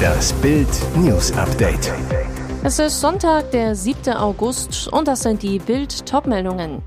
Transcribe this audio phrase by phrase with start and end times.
[0.00, 1.92] Das Bild News Update.
[2.62, 4.14] Es ist Sonntag, der 7.
[4.14, 6.82] August und das sind die Bild Topmeldungen.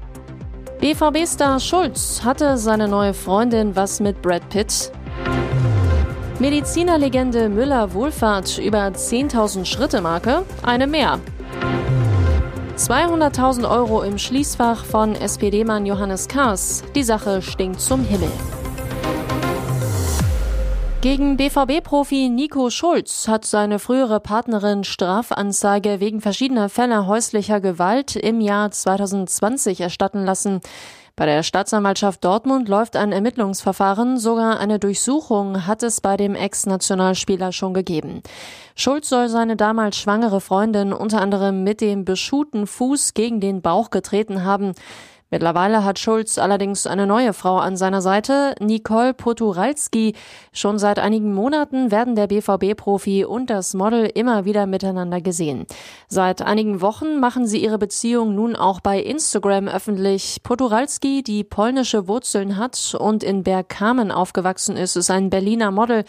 [0.80, 4.92] BVB-Star Schulz hatte seine neue Freundin was mit Brad Pitt.
[6.40, 11.20] Medizinerlegende Müller Wohlfahrt über 10.000 Schritte Marke, eine mehr.
[12.78, 16.84] 200.000 Euro im Schließfach von SPD-Mann Johannes Kaas.
[16.96, 18.32] Die Sache stinkt zum Himmel.
[21.04, 28.40] Gegen BVB-Profi Nico Schulz hat seine frühere Partnerin Strafanzeige wegen verschiedener Fälle häuslicher Gewalt im
[28.40, 30.62] Jahr 2020 erstatten lassen.
[31.18, 37.52] Bei der Staatsanwaltschaft Dortmund läuft ein Ermittlungsverfahren, sogar eine Durchsuchung hat es bei dem Ex-Nationalspieler
[37.52, 38.24] schon gegeben.
[38.74, 43.90] Schulz soll seine damals schwangere Freundin unter anderem mit dem beschuhten Fuß gegen den Bauch
[43.90, 44.72] getreten haben.
[45.34, 50.14] Mittlerweile hat Schulz allerdings eine neue Frau an seiner Seite, Nicole Poturalski.
[50.52, 55.66] Schon seit einigen Monaten werden der BVB-Profi und das Model immer wieder miteinander gesehen.
[56.08, 60.38] Seit einigen Wochen machen sie ihre Beziehung nun auch bei Instagram öffentlich.
[60.44, 66.04] Poturalski, die polnische Wurzeln hat und in Bergkamen aufgewachsen ist, ist ein Berliner Model.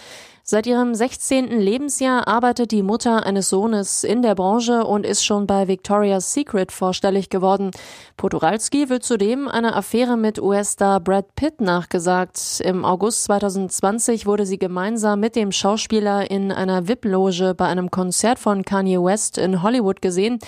[0.47, 1.59] Seit ihrem 16.
[1.59, 6.70] Lebensjahr arbeitet die Mutter eines Sohnes in der Branche und ist schon bei Victoria's Secret
[6.70, 7.70] vorstellig geworden.
[8.19, 12.61] Poduralski wird zudem eine Affäre mit US-Star Brad Pitt nachgesagt.
[12.62, 18.39] Im August 2020 wurde sie gemeinsam mit dem Schauspieler in einer VIP-Loge bei einem Konzert
[18.39, 20.41] von Kanye West in Hollywood gesehen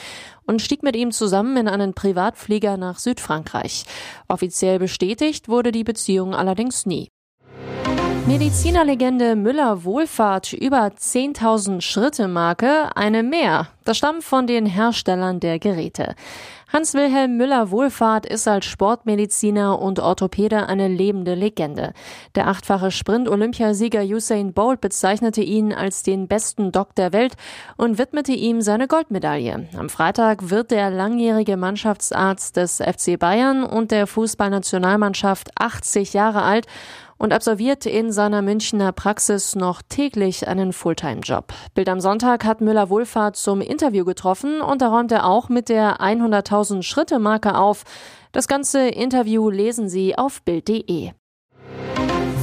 [0.44, 3.86] und stieg mit ihm zusammen in einen Privatflieger nach Südfrankreich.
[4.28, 7.08] Offiziell bestätigt wurde die Beziehung allerdings nie.
[8.26, 13.68] Medizinerlegende Müller Wohlfahrt über 10.000 Schritte Marke, eine mehr.
[13.84, 16.16] Das stammt von den Herstellern der Geräte.
[16.72, 21.92] Hans-Wilhelm Müller Wohlfahrt ist als Sportmediziner und Orthopäde eine lebende Legende.
[22.34, 27.36] Der achtfache Sprint-Olympiasieger Usain Bolt bezeichnete ihn als den besten Doc der Welt
[27.76, 29.68] und widmete ihm seine Goldmedaille.
[29.78, 36.66] Am Freitag wird der langjährige Mannschaftsarzt des FC Bayern und der Fußballnationalmannschaft 80 Jahre alt
[37.18, 41.52] und absolviert in seiner Münchner Praxis noch täglich einen Fulltime-Job.
[41.74, 45.68] Bild am Sonntag hat Müller Wohlfahrt zum Interview getroffen und da räumt er auch mit
[45.68, 47.84] der 100.000 Schritte Marke auf.
[48.32, 51.12] Das ganze Interview lesen Sie auf Bild.de.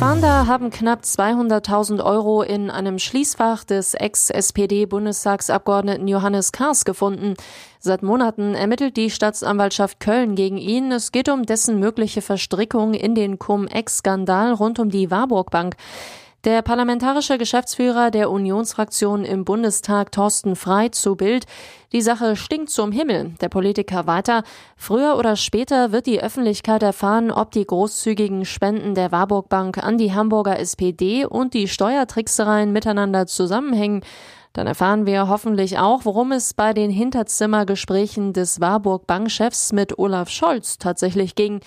[0.04, 7.36] Fahnder haben knapp 200.000 Euro in einem Schließfach des Ex-SPD-Bundestagsabgeordneten Johannes Kars gefunden.
[7.80, 10.92] Seit Monaten ermittelt die Staatsanwaltschaft Köln gegen ihn.
[10.92, 15.78] Es geht um dessen mögliche Verstrickung in den Cum-Ex-Skandal rund um die Warburg Bank.
[16.46, 21.46] Der parlamentarische Geschäftsführer der Unionsfraktion im Bundestag, Thorsten Frey, zu Bild.
[21.94, 23.32] Die Sache stinkt zum Himmel.
[23.40, 24.44] Der Politiker weiter.
[24.76, 29.98] Früher oder später wird die Öffentlichkeit erfahren, ob die großzügigen Spenden der Warburg Bank an
[29.98, 34.02] die Hamburger SPD und die Steuertricksereien miteinander zusammenhängen.
[34.52, 40.28] Dann erfahren wir hoffentlich auch, worum es bei den Hinterzimmergesprächen des Warburg Bankchefs mit Olaf
[40.28, 41.62] Scholz tatsächlich ging.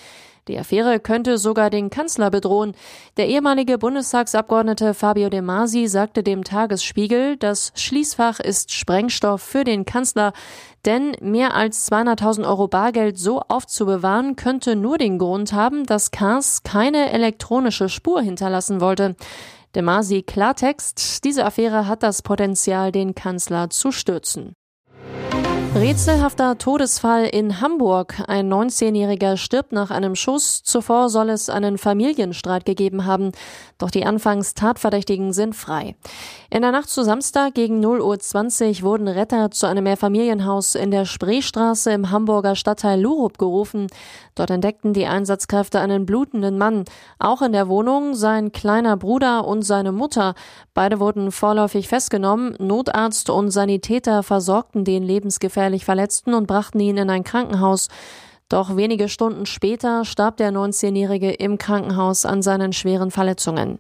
[0.49, 2.75] Die Affäre könnte sogar den Kanzler bedrohen.
[3.17, 9.85] Der ehemalige Bundestagsabgeordnete Fabio De Masi sagte dem Tagesspiegel, das Schließfach ist Sprengstoff für den
[9.85, 10.33] Kanzler,
[10.85, 16.63] denn mehr als 200.000 Euro Bargeld so aufzubewahren könnte nur den Grund haben, dass Kars
[16.63, 19.17] keine elektronische Spur hinterlassen wollte.
[19.75, 24.55] De Masi Klartext, diese Affäre hat das Potenzial, den Kanzler zu stürzen.
[25.75, 28.23] Rätselhafter Todesfall in Hamburg.
[28.29, 30.63] Ein 19-Jähriger stirbt nach einem Schuss.
[30.63, 33.33] Zuvor soll es einen Familienstreit gegeben haben.
[33.77, 35.97] Doch die anfangs Tatverdächtigen sind frei.
[36.49, 41.05] In der Nacht zu Samstag gegen 0.20 Uhr wurden Retter zu einem Mehrfamilienhaus in der
[41.05, 43.89] Spreestraße im Hamburger Stadtteil Lurup gerufen.
[44.35, 46.85] Dort entdeckten die Einsatzkräfte einen blutenden Mann.
[47.19, 50.35] Auch in der Wohnung sein kleiner Bruder und seine Mutter.
[50.73, 52.55] Beide wurden vorläufig festgenommen.
[52.59, 57.89] Notarzt und Sanitäter versorgten den lebensgefährlichen schwerlich Verletzten und brachten ihn in ein Krankenhaus.
[58.51, 63.79] Doch wenige Stunden später starb der 19-Jährige im Krankenhaus an seinen schweren Verletzungen.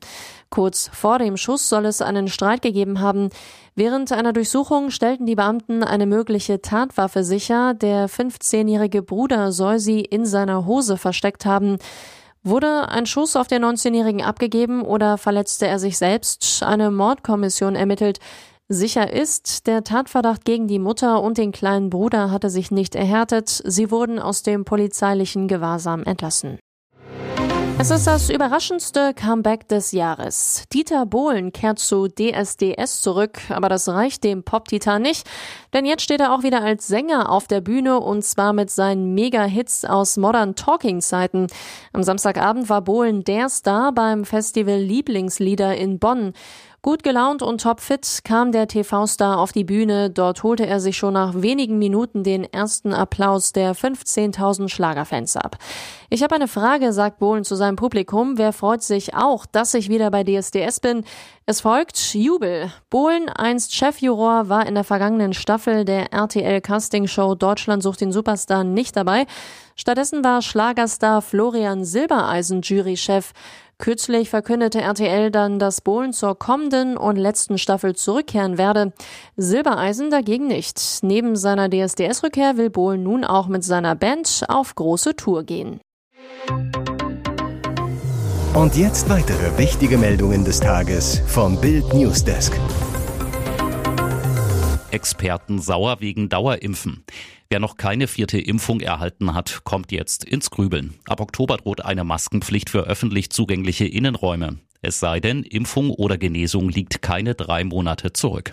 [0.48, 3.28] Kurz vor dem Schuss soll es einen Streit gegeben haben.
[3.74, 7.74] Während einer Durchsuchung stellten die Beamten eine mögliche Tatwaffe sicher.
[7.74, 11.76] Der 15-jährige Bruder soll sie in seiner Hose versteckt haben.
[12.42, 16.62] Wurde ein Schuss auf den 19-Jährigen abgegeben oder verletzte er sich selbst?
[16.62, 18.18] Eine Mordkommission ermittelt.
[18.68, 23.62] Sicher ist, der Tatverdacht gegen die Mutter und den kleinen Bruder hatte sich nicht erhärtet.
[23.64, 26.58] Sie wurden aus dem polizeilichen Gewahrsam entlassen.
[27.78, 30.64] Es ist das überraschendste Comeback des Jahres.
[30.72, 35.28] Dieter Bohlen kehrt zu DSDS zurück, aber das reicht dem Pop-Titan nicht,
[35.74, 39.14] denn jetzt steht er auch wieder als Sänger auf der Bühne und zwar mit seinen
[39.14, 41.48] Mega-Hits aus Modern Talking-Zeiten.
[41.92, 46.32] Am Samstagabend war Bohlen der Star beim Festival Lieblingslieder in Bonn.
[46.86, 50.08] Gut gelaunt und topfit kam der TV-Star auf die Bühne.
[50.08, 55.58] Dort holte er sich schon nach wenigen Minuten den ersten Applaus der 15.000 Schlagerfans ab.
[56.10, 58.38] Ich habe eine Frage, sagt Bohlen zu seinem Publikum.
[58.38, 61.02] Wer freut sich auch, dass ich wieder bei DSDS bin?
[61.44, 62.70] Es folgt Jubel.
[62.88, 68.62] Bohlen, einst Chefjuror, war in der vergangenen Staffel der RTL Castingshow Deutschland sucht den Superstar
[68.62, 69.26] nicht dabei.
[69.74, 73.32] Stattdessen war Schlagerstar Florian Silbereisen Jurychef.
[73.78, 78.92] Kürzlich verkündete RTL dann, dass Bohlen zur kommenden und letzten Staffel zurückkehren werde.
[79.36, 80.80] Silbereisen dagegen nicht.
[81.02, 85.80] Neben seiner DSDS-Rückkehr will Bohlen nun auch mit seiner Band auf große Tour gehen.
[88.54, 92.58] Und jetzt weitere wichtige Meldungen des Tages vom Bild Newsdesk.
[94.90, 97.04] Experten sauer wegen Dauerimpfen.
[97.48, 100.94] Wer noch keine vierte Impfung erhalten hat, kommt jetzt ins Grübeln.
[101.06, 104.58] Ab Oktober droht eine Maskenpflicht für öffentlich zugängliche Innenräume.
[104.82, 108.52] Es sei denn, Impfung oder Genesung liegt keine drei Monate zurück.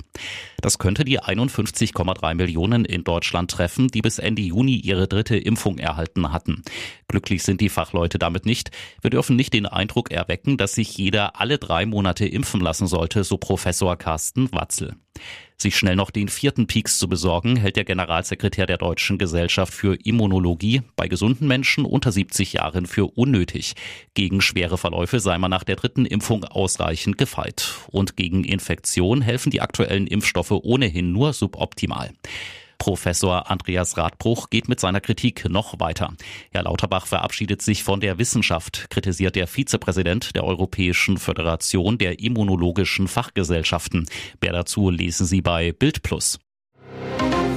[0.61, 5.77] Das könnte die 51,3 Millionen in Deutschland treffen, die bis Ende Juni ihre dritte Impfung
[5.77, 6.63] erhalten hatten.
[7.07, 8.71] Glücklich sind die Fachleute damit nicht.
[9.01, 13.23] Wir dürfen nicht den Eindruck erwecken, dass sich jeder alle drei Monate impfen lassen sollte,
[13.23, 14.95] so Professor Carsten Watzel.
[15.57, 19.95] Sich schnell noch den vierten Peaks zu besorgen, hält der Generalsekretär der Deutschen Gesellschaft für
[19.95, 23.73] Immunologie bei gesunden Menschen unter 70 Jahren für unnötig.
[24.13, 27.75] Gegen schwere Verläufe sei man nach der dritten Impfung ausreichend gefeit.
[27.87, 32.11] Und gegen Infektion helfen die aktuellen Impfstoffe ohnehin nur suboptimal.
[32.83, 36.11] Professor Andreas Radbruch geht mit seiner Kritik noch weiter.
[36.51, 43.07] Herr Lauterbach verabschiedet sich von der Wissenschaft, kritisiert der Vizepräsident der Europäischen Föderation der Immunologischen
[43.07, 44.05] Fachgesellschaften.
[44.41, 46.39] Mehr dazu lesen Sie bei Bild Plus.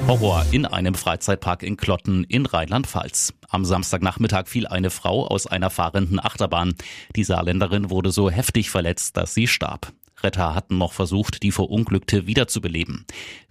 [0.07, 3.35] Horror in einem Freizeitpark in Klotten in Rheinland-Pfalz.
[3.49, 6.77] Am Samstagnachmittag fiel eine Frau aus einer fahrenden Achterbahn.
[7.17, 9.93] Die Saarländerin wurde so heftig verletzt, dass sie starb.
[10.23, 13.05] Retter hatten noch versucht, die Verunglückte wiederzubeleben.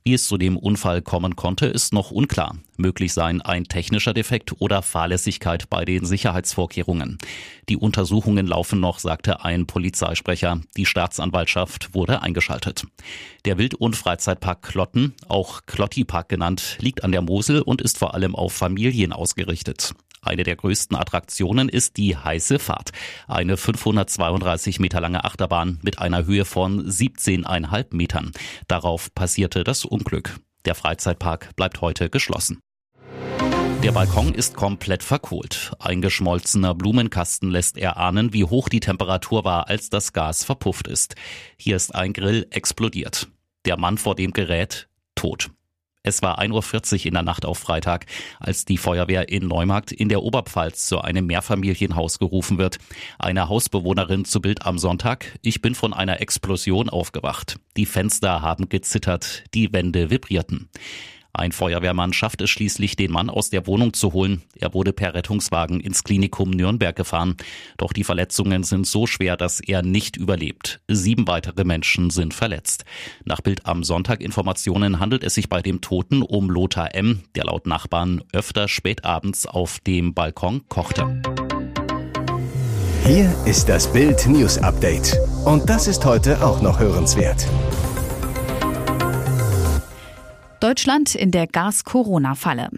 [0.03, 2.57] Wie es zu dem Unfall kommen konnte, ist noch unklar.
[2.77, 7.17] Möglich seien ein technischer Defekt oder Fahrlässigkeit bei den Sicherheitsvorkehrungen.
[7.69, 10.61] Die Untersuchungen laufen noch, sagte ein Polizeisprecher.
[10.77, 12.85] Die Staatsanwaltschaft wurde eingeschaltet.
[13.45, 18.13] Der Wild- und Freizeitpark Klotten, auch Klotti-Park genannt, liegt an der Mosel und ist vor
[18.13, 19.93] allem auf Familien ausgerichtet.
[20.25, 22.91] Eine der größten Attraktionen ist die Heiße Fahrt.
[23.27, 28.31] Eine 532 Meter lange Achterbahn mit einer Höhe von 17,5 Metern.
[28.67, 30.39] Darauf passierte das Unglück.
[30.65, 32.59] Der Freizeitpark bleibt heute geschlossen.
[33.83, 35.71] Der Balkon ist komplett verkohlt.
[35.77, 41.13] Ein geschmolzener Blumenkasten lässt erahnen, wie hoch die Temperatur war, als das Gas verpufft ist.
[41.55, 43.27] Hier ist ein Grill explodiert.
[43.65, 45.51] Der Mann vor dem Gerät tot.
[46.05, 48.05] Es war 1.40 Uhr in der Nacht auf Freitag,
[48.39, 52.77] als die Feuerwehr in Neumarkt in der Oberpfalz zu einem Mehrfamilienhaus gerufen wird.
[53.17, 55.39] Eine Hausbewohnerin zu Bild am Sonntag.
[55.41, 57.55] Ich bin von einer Explosion aufgewacht.
[57.75, 60.69] Die Fenster haben gezittert, die Wände vibrierten.
[61.37, 64.41] Ein Feuerwehrmann schafft es schließlich, den Mann aus der Wohnung zu holen.
[64.57, 67.35] Er wurde per Rettungswagen ins Klinikum Nürnberg gefahren.
[67.77, 70.79] Doch die Verletzungen sind so schwer, dass er nicht überlebt.
[70.87, 72.85] Sieben weitere Menschen sind verletzt.
[73.25, 77.45] Nach Bild am Sonntag Informationen handelt es sich bei dem Toten um Lothar M., der
[77.45, 81.21] laut Nachbarn öfter spätabends auf dem Balkon kochte.
[83.05, 85.19] Hier ist das Bild News Update.
[85.43, 87.45] Und das ist heute auch noch hörenswert.
[90.59, 92.69] Deutschland in der Gas-Corona-Falle.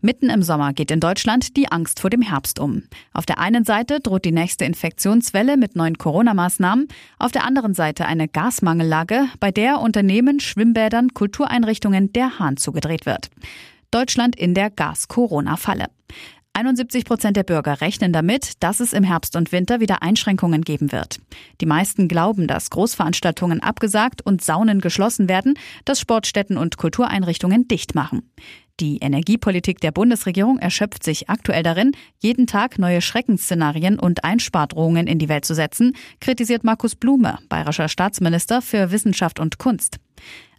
[0.00, 2.84] Mitten im Sommer geht in Deutschland die Angst vor dem Herbst um.
[3.12, 6.86] Auf der einen Seite droht die nächste Infektionswelle mit neuen Corona-Maßnahmen,
[7.18, 13.30] auf der anderen Seite eine Gasmangellage, bei der Unternehmen, Schwimmbädern, Kultureinrichtungen der Hahn zugedreht wird.
[13.90, 15.86] Deutschland in der Gas-Corona-Falle.
[16.58, 20.90] 71 Prozent der Bürger rechnen damit, dass es im Herbst und Winter wieder Einschränkungen geben
[20.90, 21.20] wird.
[21.60, 27.94] Die meisten glauben, dass Großveranstaltungen abgesagt und Saunen geschlossen werden, dass Sportstätten und Kultureinrichtungen dicht
[27.94, 28.28] machen.
[28.80, 35.20] Die Energiepolitik der Bundesregierung erschöpft sich aktuell darin, jeden Tag neue Schreckensszenarien und Einspardrohungen in
[35.20, 39.98] die Welt zu setzen, kritisiert Markus Blume, bayerischer Staatsminister für Wissenschaft und Kunst.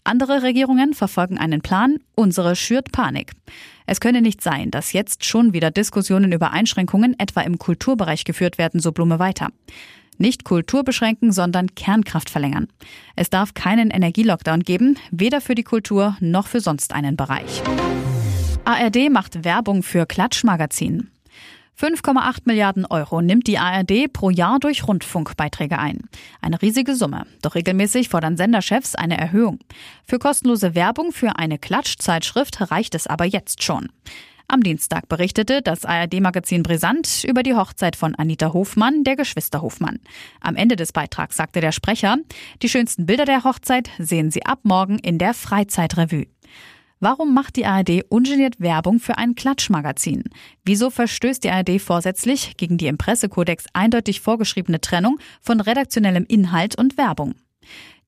[0.04, 3.34] Andere Regierungen verfolgen einen Plan, unsere schürt Panik.
[3.86, 8.58] Es könne nicht sein, dass jetzt schon wieder Diskussionen über Einschränkungen etwa im Kulturbereich geführt
[8.58, 9.50] werden, so Blume weiter.
[10.18, 12.68] Nicht Kultur beschränken, sondern Kernkraft verlängern.
[13.16, 17.64] Es darf keinen Energielockdown geben, weder für die Kultur noch für sonst einen Bereich.
[18.66, 21.10] ARD macht Werbung für Klatschmagazin.
[21.80, 26.10] 5,8 Milliarden Euro nimmt die ARD pro Jahr durch Rundfunkbeiträge ein.
[26.42, 27.26] Eine riesige Summe.
[27.42, 29.60] Doch regelmäßig fordern Senderchefs eine Erhöhung.
[30.06, 33.88] Für kostenlose Werbung für eine Klatschzeitschrift reicht es aber jetzt schon.
[34.50, 40.00] Am Dienstag berichtete das ARD-Magazin Brisant über die Hochzeit von Anita Hofmann, der Geschwister Hofmann.
[40.42, 42.18] Am Ende des Beitrags sagte der Sprecher,
[42.62, 46.26] die schönsten Bilder der Hochzeit sehen Sie ab morgen in der Freizeitrevue.
[47.02, 50.26] Warum macht die ARD ungeniert Werbung für ein Klatschmagazin?
[50.66, 56.78] Wieso verstößt die ARD vorsätzlich gegen die im Pressekodex eindeutig vorgeschriebene Trennung von redaktionellem Inhalt
[56.78, 57.36] und Werbung?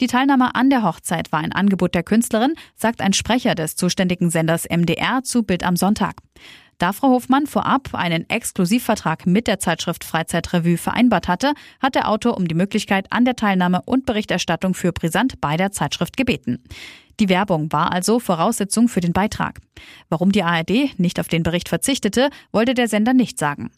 [0.01, 4.29] Die Teilnahme an der Hochzeit war ein Angebot der Künstlerin, sagt ein Sprecher des zuständigen
[4.29, 6.15] Senders MDR zu Bild am Sonntag.
[6.77, 12.36] Da Frau Hofmann vorab einen Exklusivvertrag mit der Zeitschrift Freizeitrevue vereinbart hatte, hat der Autor
[12.36, 16.63] um die Möglichkeit an der Teilnahme und Berichterstattung für Brisant bei der Zeitschrift gebeten.
[17.20, 19.60] Die Werbung war also Voraussetzung für den Beitrag.
[20.10, 23.72] Warum die ARD nicht auf den Bericht verzichtete, wollte der Sender nicht sagen.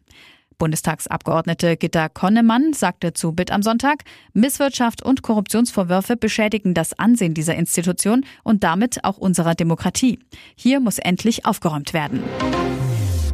[0.58, 7.56] Bundestagsabgeordnete Gitta Konnemann sagte zu Bild am Sonntag, Misswirtschaft und Korruptionsvorwürfe beschädigen das Ansehen dieser
[7.56, 10.20] Institution und damit auch unserer Demokratie.
[10.56, 12.24] Hier muss endlich aufgeräumt werden.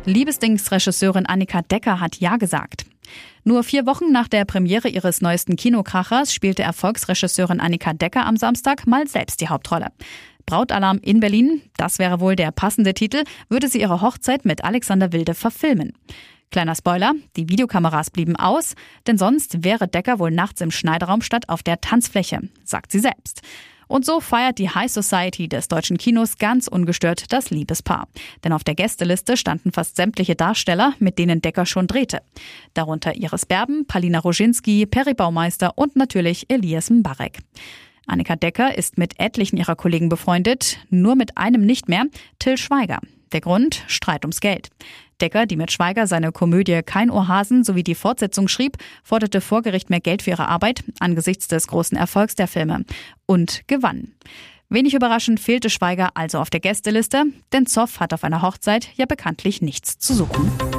[0.05, 2.85] Liebesdings-Regisseurin Annika Decker hat Ja gesagt.
[3.43, 8.87] Nur vier Wochen nach der Premiere ihres neuesten Kinokrachers spielte Erfolgsregisseurin Annika Decker am Samstag
[8.87, 9.87] mal selbst die Hauptrolle.
[10.45, 15.11] Brautalarm in Berlin, das wäre wohl der passende Titel, würde sie ihre Hochzeit mit Alexander
[15.11, 15.93] Wilde verfilmen.
[16.51, 18.73] Kleiner Spoiler, die Videokameras blieben aus,
[19.05, 23.41] denn sonst wäre Decker wohl nachts im Schneideraum statt auf der Tanzfläche, sagt sie selbst.
[23.89, 28.07] Und so feiert die High Society des deutschen Kinos ganz ungestört das Liebespaar.
[28.43, 32.21] Denn auf der Gästeliste standen fast sämtliche Darsteller, mit denen Decker schon drehte.
[32.75, 37.39] Darunter Iris Berben, Palina Roginski, Peri Baumeister und natürlich Elias Mbarek.
[38.05, 42.05] Annika Decker ist mit etlichen ihrer Kollegen befreundet, nur mit einem nicht mehr,
[42.37, 42.99] Till Schweiger.
[43.31, 43.83] Der Grund?
[43.87, 44.69] Streit ums Geld.
[45.19, 49.89] Decker, die mit Schweiger seine Komödie Kein Ohrhasen sowie die Fortsetzung schrieb, forderte vor Gericht
[49.89, 52.85] mehr Geld für ihre Arbeit angesichts des großen Erfolgs der Filme
[53.25, 54.13] und gewann.
[54.69, 57.23] Wenig überraschend fehlte Schweiger also auf der Gästeliste,
[57.53, 60.78] denn Zoff hat auf einer Hochzeit ja bekanntlich nichts zu suchen.